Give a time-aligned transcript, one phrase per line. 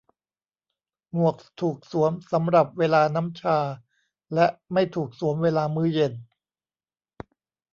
[1.13, 3.57] หมวกถูกสวมสำหรับเวลาน้ำชา
[4.33, 6.13] และไม่ถูกสวมเวลามื้อเย็น